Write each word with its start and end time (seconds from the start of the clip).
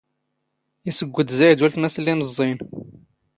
ⵉⵙⵙⴳⴳⵯⴷ 0.89 1.29
ⵣⴰⵢⴷ 1.37 1.59
ⵓⵍⵜⵎⴰⵙ 1.65 1.95
ⵍⵍⵉ 2.01 2.11
ⵉⵎⵥⵥⵉⵢⵏ. 2.13 2.59